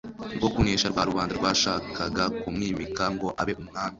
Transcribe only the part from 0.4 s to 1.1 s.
kunesha rwa